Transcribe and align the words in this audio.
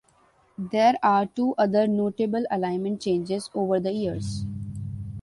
There 0.57 0.95
are 1.03 1.27
two 1.27 1.53
other 1.59 1.85
notable 1.85 2.43
alignment 2.49 2.99
changes 3.01 3.51
over 3.53 3.79
the 3.79 3.91
years. 3.91 4.43